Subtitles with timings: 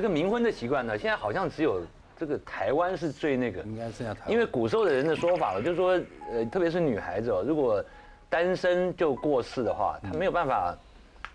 [0.00, 1.82] 这个冥婚的习惯呢，现在好像只有
[2.16, 4.30] 这个台湾是最那个，应该剩下台湾。
[4.32, 6.00] 因为古时候的人的说法了，就是说，
[6.32, 7.84] 呃，特别是女孩子哦，如果
[8.30, 10.74] 单身就过世的话，她没有办法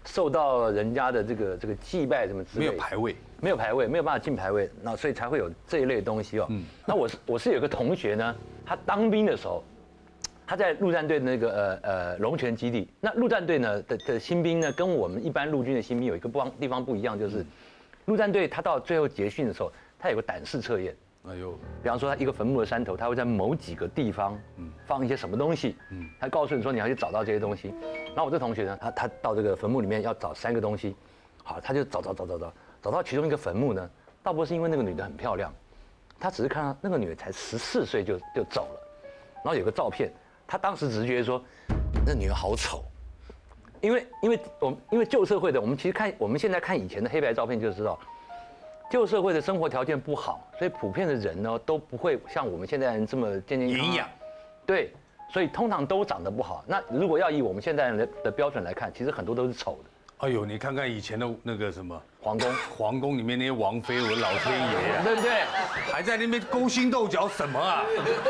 [0.04, 6.50] 受到人家的这个这个祭拜什么之类没，有牌位，没有排位，没有办法进排位，那所以才会有这一类东西哦。
[6.88, 8.36] 那我是我是有个同学呢，
[8.66, 9.64] 他当兵的时候，
[10.48, 12.90] 他在陆战队的那个呃呃龙泉基地。
[13.00, 17.46] 那陆战队呢的的新兵呢，跟我们一般陆军的新兵有一个不方地方不一样，就是
[18.06, 20.96] 陆战队他到最后结训的时候，他有个胆识测验。
[21.28, 27.74] 哎呦，比方说，他一个坟墓的山头，他会在某几个地方嗯放一些什么东西，嗯他告诉你说你要去找到这些东西。
[28.10, 30.96] 然后我这同学呢，他他到这个坟墓里面要找三个东西，
[31.44, 33.90] 好，他就找找找找找，找到其中一个坟墓呢，
[34.22, 35.52] 倒不是因为那个女的很漂亮，
[36.20, 38.80] 他只是看到那个女的才十四岁就就走了，
[39.44, 40.14] 然后有个照片，
[40.46, 41.44] 他当时只是觉得说，
[42.06, 42.84] 那女的好丑，
[43.82, 47.98] 因为因为我们因为旧社会的，我们其实看我们现在看以前的黑白照片就知道。
[48.88, 54.08] 旧社会的生活条件不好，所以普遍的人呢都不会像我们现在人这么健健康康营养。
[54.64, 54.94] 对，
[55.30, 56.64] 所以通常都长得不好。
[56.68, 59.90] 那如果要以我们现在人的的标准来看，其实很多都是丑的。
[60.20, 65.44] 哎呦，你看看以前的那个什么皇宫， 皇宫里面那些王妃，我的老天爷啊，对不对？
[65.92, 67.84] 还在那边勾心斗角什么啊？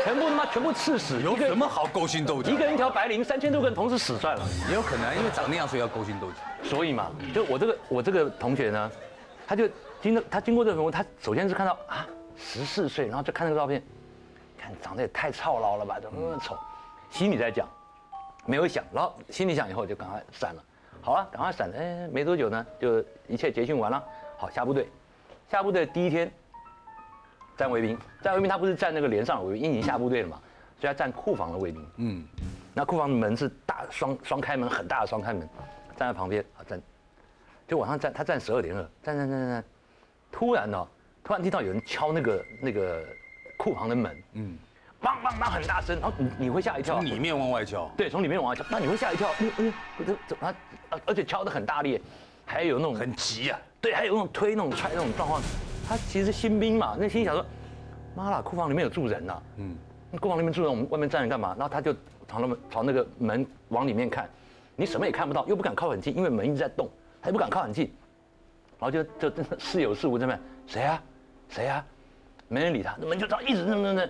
[0.04, 2.56] 全部他妈全部刺死，有什么好勾心斗角一？
[2.56, 4.44] 个人一条白绫，三千多个人同时死算了。
[4.68, 6.36] 也有可能因为长那样，所以要勾心斗角。
[6.64, 8.90] 所以嘛，就我这个我这个同学呢，
[9.46, 9.68] 他就
[10.02, 12.04] 经过他经过这个坟墓，他首先是看到啊
[12.36, 13.80] 十四岁，然后就看那个照片，
[14.58, 16.58] 看长得也太操劳了吧，怎么那么丑？
[17.10, 17.68] 心里在讲，
[18.44, 20.62] 没有想，然后心里想以后就赶快删了。
[21.06, 21.78] 好了，赶快闪了。
[21.78, 24.04] 哎，没多久呢，就一切结训完了。
[24.36, 24.88] 好，下部队，
[25.48, 26.28] 下部队第一天
[27.56, 30.42] 站卫兵，站卫兵他不是站那个连上的卫兵，因为已经下部队了嘛，
[30.80, 31.88] 所以他站库房的卫兵。
[31.98, 32.26] 嗯，
[32.74, 35.48] 那库房的门是大双双开门，很大的双开门，
[35.96, 36.82] 站在旁边啊站，
[37.68, 39.64] 就往上站，他站十二点二，站站站站站，
[40.32, 40.88] 突然呢、
[41.22, 43.06] 突然听到有人敲那个那个
[43.56, 44.58] 库房的门，嗯，
[45.02, 47.90] 梆梆梆很大声，然后你你会吓一跳，从里面往外敲。
[47.96, 50.54] 对，从里面往外敲，那你会吓一跳，嗯嗯，这怎么啊？
[51.04, 52.00] 而且敲得很大力，
[52.44, 53.58] 还有那种很急啊！
[53.80, 55.40] 对，还有那种推、那种踹那种状况。
[55.88, 57.44] 他其实新兵嘛，那心里想说，
[58.16, 59.76] 妈啦，库房里面有住人呐、嗯，
[60.10, 61.54] 那库房里面住人，我们外面站着干嘛？
[61.58, 61.92] 然后他就
[62.26, 64.28] 朝那门朝那个门往里面看，
[64.74, 66.88] 你什么也看不到，又不敢靠很近，因为门一直在动，
[67.20, 67.92] 他又不敢靠很近，
[68.80, 71.02] 然后就就似有似无这边，谁啊？
[71.48, 71.84] 谁啊？
[72.48, 74.08] 没人理他，那门就这样一直那那那，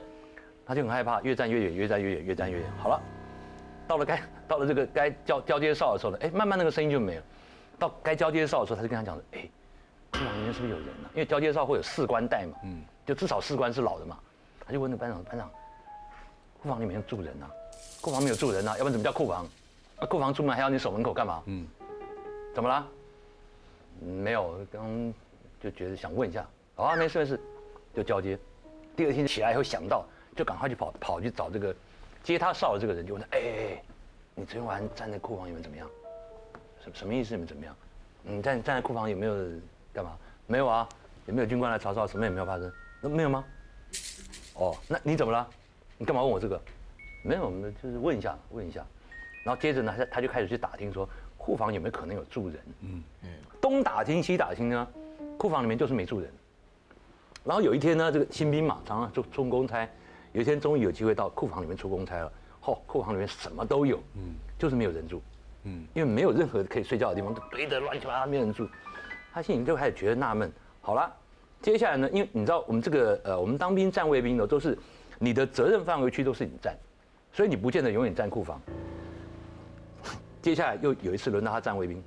[0.66, 2.68] 他就很害怕，越站越远，越站越远，越站越远。
[2.78, 3.00] 好了，
[3.86, 7.22] 到了该到了这个该交交接哨的时候了，哎，慢慢那个声音就没了。
[7.78, 9.48] 到该交接哨的时候，他就跟他讲说，哎，
[10.10, 14.18] 库房里面是不是有人呢、因为交接哨会有士官带嘛，嗯，就至少士官是老的嘛。
[14.66, 15.48] 他就问那班长，班长，
[16.60, 17.48] 库房里面住人呐、
[18.00, 19.46] 库房没有住人呐、要不然怎么叫库房？
[20.00, 21.42] 那库房出门还要你守门口干嘛？
[21.46, 21.66] 嗯，
[22.54, 22.84] 怎么啦？
[24.02, 25.14] 嗯没有，刚刚
[25.60, 26.44] 就觉得想问一下。
[26.74, 27.40] 好啊，没事没事，
[27.94, 28.36] 就交接。
[28.96, 30.04] 第二天起来以后想到，
[30.36, 31.74] 就赶快去跑跑去找这个
[32.22, 33.82] 接他哨的这个人，就问他，哎哎哎，
[34.34, 35.88] 你昨天晚上站在库房里面怎么样？
[36.84, 37.34] 什什么意思？
[37.34, 37.74] 你们怎么样？
[38.22, 39.34] 你站站在库房有没有
[39.92, 40.16] 干嘛？
[40.46, 40.86] 没有啊，
[41.24, 42.06] 有没有军官来查哨？
[42.06, 42.70] 什么也没有发生。
[43.00, 43.44] 那没有吗？
[44.54, 45.48] 哦，那你怎么了？
[45.96, 46.60] 你干嘛问我这个？
[47.22, 48.84] 没有，我们就是问一下，问一下。
[49.44, 51.08] 然后接着呢，他他就开始去打听说
[51.38, 52.60] 库房有没有可能有住人。
[52.80, 53.28] 嗯嗯。
[53.60, 54.88] 东打听西打听呢，
[55.38, 56.30] 库房里面就是没住人。
[57.44, 59.88] 然后有一天呢，这个新兵嘛，常常出出公差，
[60.36, 62.30] 有一天终于有机会到库房里面出公差了。
[62.62, 65.22] 嚯、库房里面什么都有，嗯，就是没有人住。
[65.62, 68.68] 嗯，因为没有任何可以睡觉的地方，都堆得乱七八糟，没有人住。
[69.32, 70.52] 他心里就开始觉得纳闷。
[70.82, 71.10] 好了，
[71.62, 74.76] 接下来呢，因为你知道我们这个呃，我们当兵站卫兵呢，都是
[75.18, 76.76] 你的责任范围区都是你站，
[77.32, 78.60] 所以你不见得永远站库房。
[80.42, 82.04] 接下来又有一次轮到他站卫兵，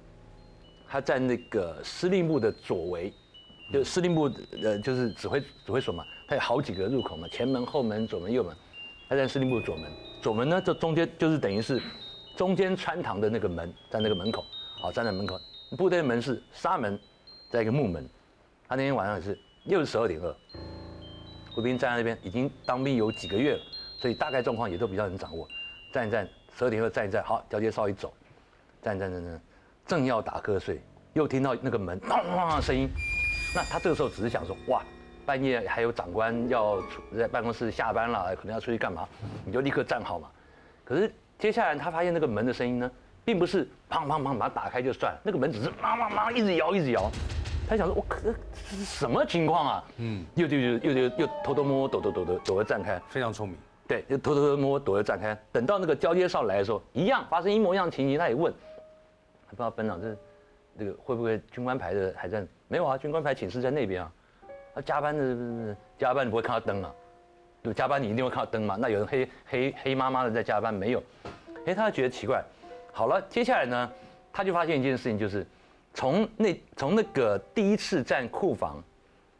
[0.88, 3.12] 他站那个司令部的左围，
[3.72, 4.31] 就司令部
[4.63, 8.56] 呃就是指挥指挥所嘛，它有好几个入口嘛，前门、后门、左门、右门，
[9.07, 9.91] 他在司令部的左门，
[10.22, 11.81] 左门呢这中间就是等于是
[12.35, 14.44] 中间穿堂的那个门，在那个门口，
[14.81, 15.39] 好站在门口，
[15.77, 17.00] 部队门是纱门，
[17.51, 18.07] 在一个木门，
[18.68, 20.36] 他那天晚上也是又是十二点二，
[21.57, 23.62] 卫兵站在那边已经当兵有几个月了，
[23.98, 25.48] 所以大概状况也都比较能掌握，
[25.94, 26.27] 站一站，
[26.57, 28.12] 十二点二站一站，好交接哨一走，
[28.81, 29.42] 站站站站，
[29.86, 30.81] 正要打瞌睡，
[31.13, 32.89] 又听到那个门咚咚的声音，
[33.54, 34.84] 那他这个时候只是想说，哇，
[35.25, 39.07] 半夜还有长官要出在办公室下班了，可能要出去干嘛，
[39.46, 40.30] 你就立刻站好嘛。
[40.86, 42.92] 可是接下来他发现那个门的声音呢，
[43.25, 47.10] 并不是砰砰砰把它打开就算，那个门只是砰砰砰一直摇一直摇。
[47.68, 48.34] 他想说，我可这
[48.75, 49.84] 是什么情况啊？
[49.98, 53.57] 嗯，又又又又又又偷偷摸摸躲躲躲躲躲着站开，非常聪明。
[53.88, 55.38] 对，又偷偷偷摸摸躲着站开。
[55.51, 58.54] 等到那个交接哨来的时候，一样发生一模一样的情形，他也问，
[59.50, 60.16] 不知道班长这
[60.80, 64.12] 这个会不会军官排的还在没有啊，军官牌寝室在那边啊。
[64.74, 66.94] 他加班的加班你不会看到灯啊，
[67.62, 68.77] 对，加班你一定会看到灯嘛。
[68.80, 71.04] 那有人黑黑黑麻麻的在加班没有？
[71.66, 72.42] 哎，他觉得奇怪。
[72.94, 73.92] 好了，接下来呢，
[74.31, 75.45] 他就发现一件事情，就是
[75.94, 78.81] 从那从那个第一次站库房，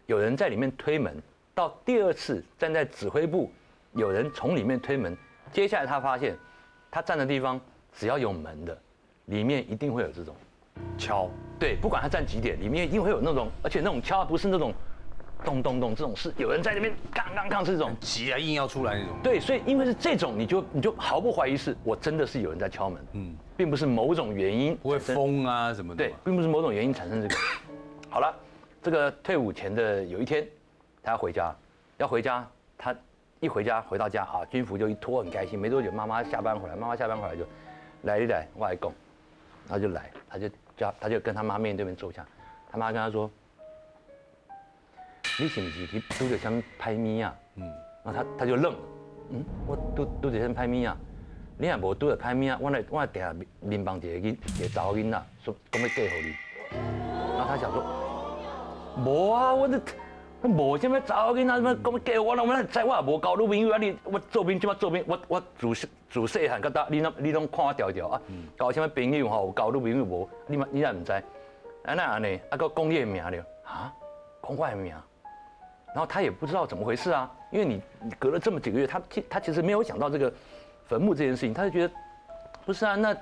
[0.08, 1.16] 有人在里面推门，
[1.54, 3.52] 到第二次站在指挥部，
[3.94, 5.16] 有人从里面推门。
[5.52, 6.36] 接下来他发现，
[6.90, 7.62] 他站的地方
[7.94, 8.78] 只要有门的，
[9.26, 10.36] 里面一定会有这种
[10.98, 11.30] 敲。
[11.60, 14.74] 对，不管他站几点，里面一定会有那种，而且那种敲不是那种
[15.44, 19.16] 咚咚咚这种，事有人在那边杠杠杠是这种急啊，硬要出来那种。
[19.22, 25.98] 对，所以因为是这种，你就你就毫不怀疑是我真的是有人在敲门，嗯，并不是某种原因不会疯啊什么的。
[25.98, 27.36] 对，并不是某种原因产生这个。
[28.10, 28.34] 好了，
[28.82, 30.48] 这个退伍前的有一天，
[31.04, 31.54] 他要回家，
[31.98, 32.48] 要回家，
[32.78, 32.96] 他
[33.42, 35.60] 一回家回到家啊，军服就一脱很开心。
[35.60, 37.44] 没多久，妈妈下班回来，妈妈下班回来就
[38.04, 38.94] 来一来外公，
[39.68, 40.50] 然后就来，他就。
[40.80, 42.26] 叫他就跟他妈面对面坐下，
[42.72, 43.30] 他妈跟他说
[45.38, 47.64] ：“你是不是去拄着什么拍咪啊？”嗯，
[48.06, 48.80] 然后他他就愣了，
[49.32, 50.96] 嗯，我拄拄着什么拍咪啊？
[51.58, 52.58] 你也无拄着拍咪啊？
[52.62, 56.34] 我来我来定下面帮一个一个查某囡仔说讲要嫁给你，
[57.36, 57.84] 然后他想说
[59.04, 59.78] ：“无啊，我这。”
[60.48, 63.78] 无什么查某囡仔什么讲要嫁我，我我在我也无交女朋友啊！
[63.78, 68.22] 你我做兵即马做兵，我我自自细汉到大，你拢你拢看我条条啊！
[68.58, 69.48] 交什么朋友吼？
[69.48, 70.30] 有交女朋友无？
[70.48, 71.12] 你嘛你也唔知？
[71.12, 73.94] 啊那安尼，啊个讲你的名了啊？
[74.42, 74.94] 讲我的名？
[75.88, 80.32] 然后他也不知道怎么回事啊，因为你你隔了这么几个月，他他其实没有想到这个
[80.86, 81.94] 坟墓这件事情，他就觉得
[82.66, 83.16] 不是啊，那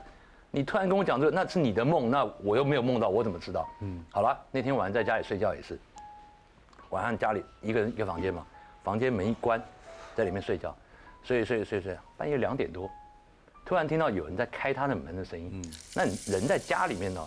[0.52, 3.68] 你突然跟我讲这个，那是你的梦，那我又没有梦到，我怎么知道？
[3.82, 5.80] 嗯，好了，那天晚上在家里睡觉也是。
[6.90, 8.46] 晚上家里一个人一个房间嘛，
[8.84, 9.62] 房间门一关，
[10.16, 10.76] 在里面睡觉，
[11.24, 12.90] 睡睡睡睡，半夜两点多，
[13.66, 15.50] 突然听到有人在开他的门的声音。
[15.54, 15.64] 嗯，
[15.96, 17.22] 那人在家里面呢，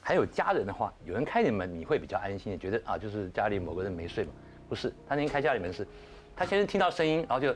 [0.00, 4.30] 还有家人的话，有人开你门，你会比较安心，觉得啊，就是家里某个人没睡嘛。
[4.68, 5.86] 不是，他那天开家里门是，
[6.36, 7.48] 他先是听到声音，然后就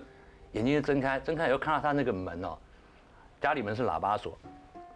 [0.53, 2.59] 眼睛就睁开，睁开以后看到他那个门哦，
[3.41, 4.37] 家里门是喇叭锁，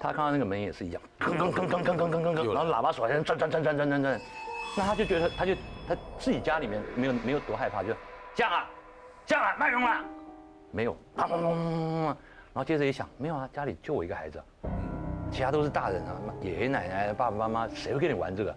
[0.01, 4.21] 他看到那个门也是一样，吭吭吭吭吭吭吭吭，然后喇叭锁还在转转转转转转转。
[4.77, 5.55] 那他就觉得，他就
[5.89, 7.95] 他自己家里面没有没有多害怕，就
[8.35, 8.69] 这样啊，
[9.25, 10.05] 这样啊，卖用了，
[10.71, 11.27] 没有，然
[12.55, 14.43] 后接着一想，没有啊，家里就我一个孩子，
[15.33, 18.55] 其他都是大人啊，爷爷奶奶、爸爸妈妈，谁会跟你玩这个？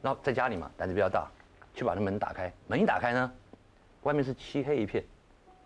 [0.00, 1.26] 然后在家里嘛，胆子比较大，
[1.74, 3.32] 去把那门打开，门一打开呢，
[4.02, 5.04] 外面是漆黑一片，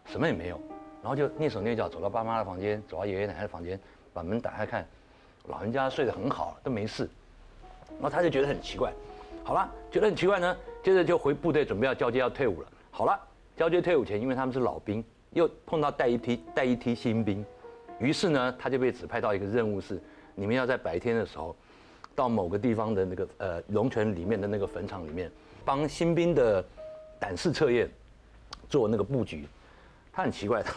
[0.06, 0.58] 什么也没有，
[1.02, 3.78] 然后就蹑手蹑脚走到爸妈的房间，走到爷爷奶奶的房间，
[4.14, 4.86] 把门打开看，
[5.48, 7.10] 老人家睡得很好，都没事，
[8.00, 8.90] 然后他就觉得很奇怪。
[9.44, 12.68] 好了，觉得很奇怪呢，接着就回部队准备要交接要退伍了。
[12.90, 13.18] 好了，
[13.56, 17.42] 交接退伍前，因为他们是老兵，又碰到带一批带一批新兵，
[17.98, 19.98] 于是呢，他就被指派到一个任务是，
[20.34, 21.56] 你们要在白天的时候，
[22.14, 25.32] 到某个地方的那个呃龙泉里面的那个坟场里面，
[25.64, 26.62] 帮新兵的
[27.18, 27.88] 胆识测验
[28.68, 29.48] 做那个布局。
[30.12, 30.70] 他很奇怪的，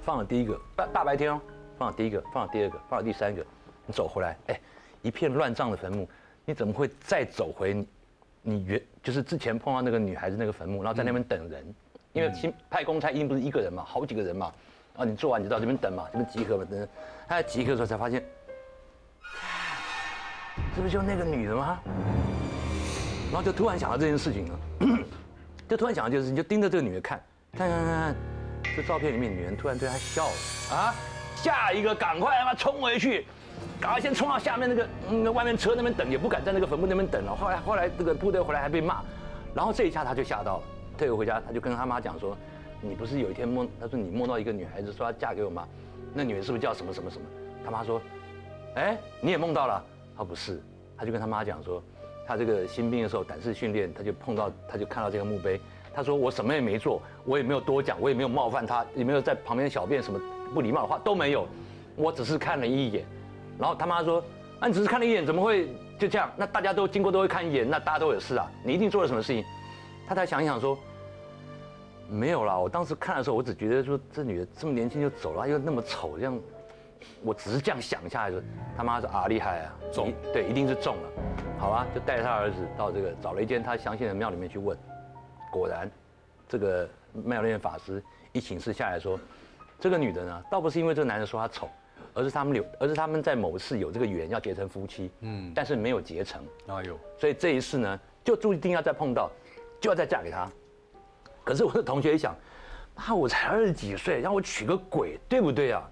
[0.00, 1.40] 放了第一个大大白天哦，
[1.76, 3.44] 放了第一个，放了第二个，放了第三个，
[3.84, 4.60] 你走回来，哎，
[5.02, 6.08] 一片乱葬的坟墓。
[6.44, 7.86] 你怎么会再走回
[8.42, 11.74] 你你原就是之前碰到那个女孩子那个坟墓，然后在那边等人？
[12.12, 14.52] 因为新派公差一定不是一个人嘛，好几个人嘛。
[14.96, 16.88] 啊，你做完你就到这边等嘛，这边集合嘛，等。
[17.26, 18.22] 他在集合的时候才发现，
[20.76, 21.80] 这不就那个女的吗？
[23.32, 24.58] 然后就突然想到这件事情了，
[25.66, 27.24] 就突然想到就是你就盯着这个女的看，
[27.56, 28.14] 看看看，
[28.76, 30.94] 这照片里面女人突然对他笑了啊，
[31.36, 33.26] 下一个赶快他妈冲回去。
[33.80, 37.34] 赶快先冲到下面那个嗯外面车那边等，也不敢在那个坟墓那边等了。
[37.34, 39.02] 后来后来这个部队回来还被骂，
[39.54, 40.62] 然后这一下他就吓到了，
[40.96, 42.36] 退回回家他就跟他妈讲说
[42.80, 45.66] ：“你不是有一天梦，他说你梦到一个女孩子说要嫁给我吗？
[46.14, 47.24] 那女人是不是叫什么什么什么？”
[47.64, 48.00] 他妈说
[48.76, 49.84] ：“哎，你也梦到了？”
[50.16, 50.60] 他不是，
[50.96, 51.82] 他就跟他妈讲说，
[52.26, 55.60] 他这个新兵的时候胆识训练，他就碰到他就看到这个墓碑，
[55.94, 60.20] 他说我什么也没做，我也没有多讲，我也没有冒犯他，也没有在旁边小便什么
[60.52, 61.48] 不礼貌的话都没有，
[61.96, 63.04] 我只是看了一眼。
[63.58, 64.24] 然后他妈说
[64.60, 65.68] ：“啊你只是看了一眼，怎么会
[65.98, 66.30] 就这样？
[66.36, 68.50] 那大家都经过都会看一眼，那大家都有事啊。
[68.64, 69.44] 你一定做了什么事情？”
[70.08, 70.76] 他才想一想说
[72.10, 76.38] ：“没有啦，我当时看的时候，我只觉得说这女的这么年轻就走了，又那么丑，这样，
[77.22, 78.28] 我只是这样想一下。
[78.28, 78.42] 说
[78.76, 81.08] 他妈说啊厉害啊，中对，一定是中了。
[81.58, 84.76] 好啊，就带着他儿子到这个找了一间他相信的庙里面去问，
[85.50, 85.90] 果然，
[86.48, 89.18] 这个庙里面法师一请示下来说，
[89.78, 91.68] 这个女的呢，倒不是因为这个男人说她丑。”
[92.14, 99.30] 而是他们有，而是他们在某次有这个缘要结成夫妻，嗯，但是没有结成，哎呦，所以这一次呢，就注定要再碰到，
[99.80, 100.50] 就要再嫁给他。
[101.44, 102.36] 可是我的同学一想，
[102.94, 105.88] 那我才二十几岁，让我娶个鬼，对不对啊？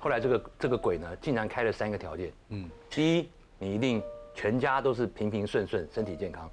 [0.00, 4.02] 后来这个这个鬼呢，竟然开了三个条件，嗯，第一，你一定
[4.34, 6.48] 全家都是平平顺顺，身体健康。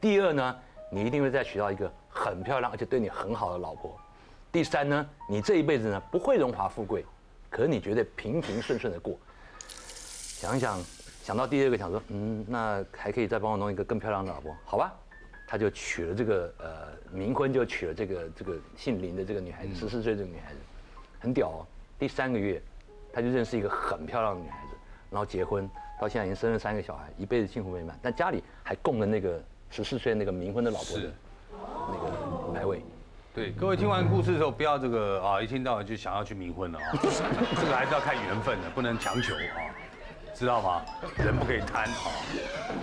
[0.00, 0.58] 第二呢，
[0.90, 3.98] 你一定会再娶到一个很漂亮而且对你很好的老婆。
[4.50, 7.04] 第三呢，你这一辈子呢不会荣华富贵，
[7.52, 9.16] 可是你觉得平平顺顺的过。
[10.40, 10.80] 想一想，
[11.22, 14.92] 想到第二个，想说，嗯，那还可以再帮我弄一个更漂亮的老婆，好吧？
[15.46, 20.58] 他就娶了这个呃冥婚，就娶了这个这个姓林的这个女孩子，十四岁这个女孩子，
[21.20, 21.66] 很屌哦。
[21.98, 22.60] 第三个月，
[23.12, 24.74] 他就认识一个很漂亮的女孩子，
[25.10, 25.68] 然后结婚，
[26.00, 27.98] 到现在已经生了三个小孩，一辈子幸福美满。
[28.00, 29.38] 但家里还供了那个
[29.70, 31.12] 十四岁那个冥婚的老婆的
[31.52, 32.21] 那个。
[33.34, 36.92] 对，各位听完故事之后，不要这个啊，一听到就想要去冥婚了啊，
[37.58, 39.72] 这个还是要看缘分的，不能强求啊，
[40.34, 40.84] 知道吗？
[41.16, 42.12] 人不可以贪啊。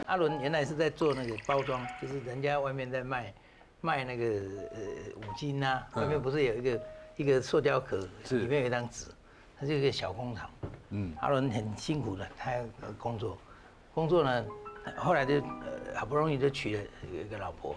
[0.08, 3.32] 阿伦原来是在做那个包装，就是人家外面在卖
[3.80, 4.80] 卖那个呃
[5.18, 6.82] 五金呐，外面不是有一个
[7.18, 7.98] 一个塑胶壳，
[8.32, 9.06] 里面有一张纸，
[9.60, 10.50] 它是一个小工厂。
[10.90, 12.54] 嗯，阿伦很辛苦的，他
[12.98, 13.38] 工作，
[13.94, 14.46] 工作呢，
[14.98, 17.76] 后来就呃好不容易就娶了一个老婆，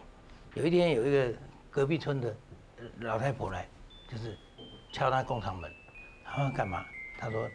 [0.55, 1.35] 有一天有一个
[1.71, 2.35] 隔壁村的。
[3.01, 3.67] 老太婆来，
[4.09, 4.37] 就是
[4.93, 5.71] 敲他工厂门，
[6.25, 6.85] 他说干嘛？
[7.19, 7.49] 他说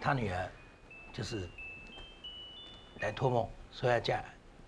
[0.00, 0.48] 他女儿
[1.12, 1.48] 就是
[3.00, 4.24] 来托梦，说要嫁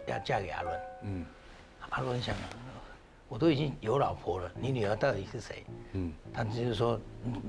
[0.06, 0.80] 要嫁给阿伦。
[1.02, 1.26] 嗯，
[1.90, 2.34] 阿伦想，
[3.28, 5.64] 我都已经有老婆了，你女儿到底是谁？
[5.92, 7.00] 嗯，他就是说，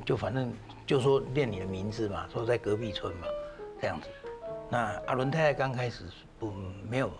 [0.06, 0.54] 就反正
[0.86, 3.28] 就说念你的名字嘛，说在隔壁村嘛，
[3.80, 4.10] 这样子。
[4.70, 6.06] 那阿伦太太刚开始
[6.40, 6.52] 不
[6.90, 7.12] 没有，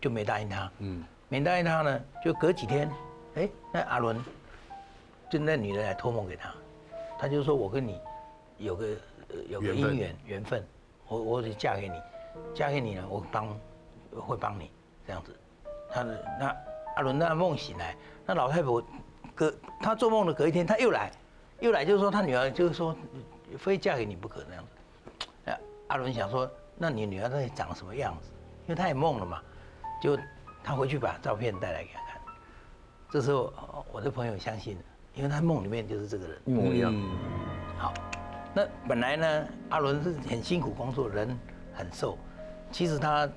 [0.00, 0.70] 就没答应他。
[0.78, 2.90] 嗯，没答应他呢，就隔几天。
[3.34, 4.22] 哎，那阿伦，
[5.30, 6.52] 就那女人来托梦给他，
[7.18, 7.98] 他就说：“我跟你
[8.58, 8.88] 有个
[9.48, 10.62] 有个姻缘缘分，
[11.08, 11.94] 我我得嫁给你，
[12.54, 13.48] 嫁给你呢，我帮
[14.14, 14.70] 会帮你
[15.06, 15.34] 这样子。”
[15.90, 16.56] 他的那
[16.96, 17.96] 阿伦那梦醒来，
[18.26, 18.82] 那老太婆
[19.34, 21.10] 隔他做梦的隔一天他又来，
[21.60, 22.94] 又来就是说他女儿就是说
[23.58, 25.26] 非嫁给你不可那样子。
[25.44, 25.58] 那
[25.88, 28.30] 阿伦想说，那你女儿到底长什么样子？
[28.66, 29.42] 因为他也梦了嘛，
[30.02, 30.18] 就
[30.62, 32.01] 他回去把照片带来给他。
[33.12, 33.52] 这时候，
[33.92, 34.78] 我的朋友相信，
[35.14, 36.94] 因为他梦里面就是这个人一模一样。
[37.76, 37.92] 好，
[38.54, 41.38] 那本来呢，阿伦是很辛苦工作，人
[41.74, 42.16] 很瘦，
[42.70, 43.28] 其实他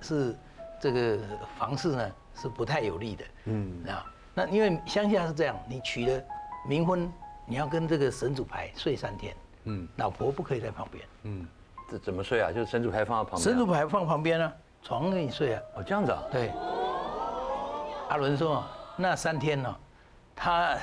[0.00, 0.36] 是
[0.80, 1.18] 这个
[1.58, 3.24] 房事呢是不太有利的。
[3.46, 6.22] 嗯，啊，那因为乡下是这样，你娶了
[6.68, 7.12] 冥婚，
[7.44, 9.34] 你要跟这个神主牌睡三天。
[9.64, 11.04] 嗯，老婆不可以在旁边。
[11.24, 11.44] 嗯，
[11.90, 12.52] 这怎么睡啊？
[12.52, 13.42] 就是神主牌放在旁边。
[13.42, 15.62] 神主牌放旁边啊，床给你睡啊。
[15.74, 16.22] 哦，这样子啊？
[16.30, 16.52] 对。
[18.10, 18.62] 阿伦说。
[18.96, 19.76] 那三天呢，
[20.36, 20.76] 他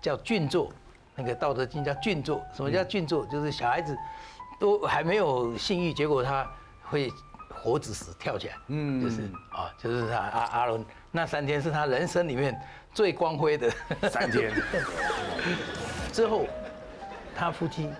[0.00, 0.70] 叫俊作，
[1.14, 2.40] 那个《道德经》叫俊作。
[2.54, 3.26] 什么叫俊作？
[3.26, 3.96] 就是小孩子
[4.60, 6.48] 都还没有性欲，结果他
[6.84, 7.12] 会
[7.50, 8.54] 活子死跳起来。
[8.68, 12.56] 嗯，就是啊，就是他阿阿伦那三天是他人生里面
[12.94, 13.68] 最光辉的
[14.08, 14.52] 三天。
[16.12, 16.46] 之后，
[17.34, 17.90] 他夫妻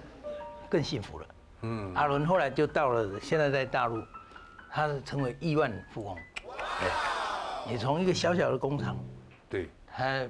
[0.68, 1.26] 更幸福了。
[1.62, 4.00] 嗯，阿伦后来就到了现在在大陆，
[4.70, 6.16] 他成为亿万富翁。
[7.68, 8.96] 也从一个小小的工厂。
[9.49, 10.23] 对，他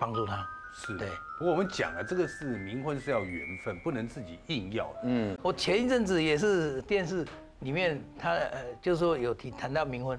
[0.00, 1.08] 帮助他，是对。
[1.38, 4.92] 不过我们讲了，这个是冥婚是要缘分，不能自己硬要。
[5.04, 7.24] 嗯，我前一阵子也是电视
[7.60, 10.18] 里面，他呃，就是说有提谈到冥婚，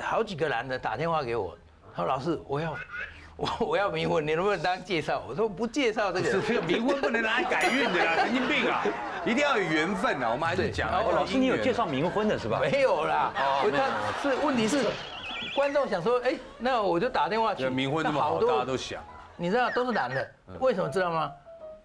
[0.00, 1.56] 好几个男的打电话给我，
[1.94, 2.76] 他说老师，我要
[3.36, 5.24] 我我要冥婚，你能不能当介绍？
[5.28, 8.84] 我说不介绍这个，这个冥婚不能拿来改运的啦，神经病啊！
[9.24, 10.30] 一定要有缘分啊！
[10.30, 12.58] 我们还是讲，老师你有介绍冥婚的是吧？
[12.60, 14.84] 没有啦，他是问题是。
[15.54, 17.66] 观众想说，哎，那我就打电话去。
[17.66, 19.02] 冥婚那么好，大家都想。
[19.36, 20.30] 你知道都是男的，
[20.60, 21.32] 为什么知道吗？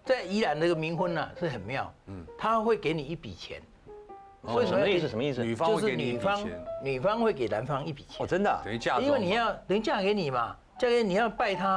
[0.04, 3.60] 在宜兰那个冥婚呢是很妙，嗯，他会给你一笔钱。
[4.42, 5.08] 为什么意思？
[5.08, 5.42] 什么意思？
[5.44, 6.48] 女方就是女方，
[6.82, 8.24] 女方会给男方一笔钱。
[8.24, 8.60] 哦，真的？
[8.64, 11.68] 等于嫁因为你要等于嫁给你嘛，嫁给你要拜他，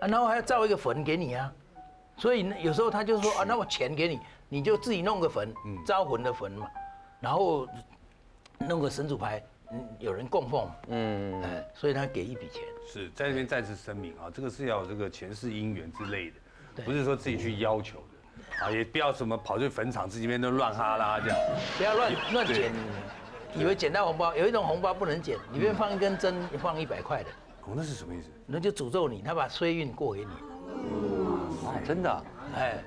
[0.00, 1.52] 啊，然后还要造一个坟给你啊。
[2.16, 5.52] 所以有时候他就说啊，那我钱给你，你就自己弄个坟，
[5.86, 6.66] 招魂的坟嘛，
[7.20, 7.68] 然后
[8.58, 9.40] 弄个神主牌。
[9.98, 12.62] 有人供奉，嗯，哎，所以他给一笔钱。
[12.86, 16.30] 是在这边再次声明啊，这个是要这个前世姻缘之类
[16.76, 21.38] 的，不是说自己去要求的，啊，也不要什么跑去坟场自己边都乱哈拉这样，
[21.76, 22.72] 不要乱乱捡，
[23.54, 27.30] 以为捡到红包，有一种红包不能捡，里面放一根针，放一百块的。
[27.66, 28.28] 哦，那是什么意思？
[28.46, 30.26] 那就诅咒你，他把衰运过给你。
[31.62, 32.84] 哦，真的，哎。